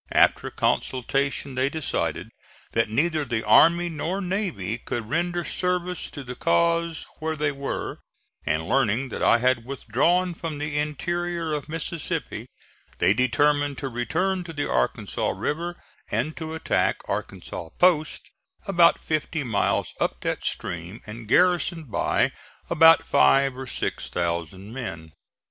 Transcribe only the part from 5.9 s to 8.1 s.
to the cause where they were,